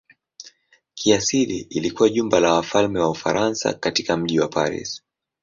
Kiasili 0.93 1.57
ilikuwa 1.59 2.09
jumba 2.09 2.39
la 2.39 2.53
wafalme 2.53 2.99
wa 2.99 3.09
Ufaransa 3.09 3.73
katika 3.73 4.17
mji 4.17 4.39
wa 4.39 4.47
Paris. 4.47 5.01